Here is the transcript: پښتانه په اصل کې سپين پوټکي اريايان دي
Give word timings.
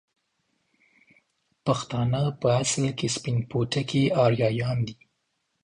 پښتانه 1.65 2.21
په 2.41 2.47
اصل 2.61 2.83
کې 2.97 3.07
سپين 3.15 3.37
پوټکي 3.49 4.03
اريايان 4.25 4.77
دي 4.87 4.95